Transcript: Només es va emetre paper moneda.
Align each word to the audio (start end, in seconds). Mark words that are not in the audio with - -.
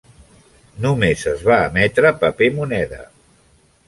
Només 0.85 1.25
es 1.31 1.43
va 1.49 1.57
emetre 1.65 2.13
paper 2.23 2.47
moneda. 2.57 3.03